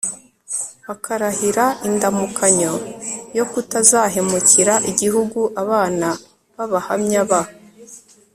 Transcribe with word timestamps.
bakarahira 0.87 1.65
indamukanyo 1.87 2.73
yo 3.37 3.45
kutazahemukira 3.51 4.73
igihugu 4.91 5.39
abana 5.61 6.07
b 6.55 6.57
Abahamya 6.65 7.23
ba 7.29 7.41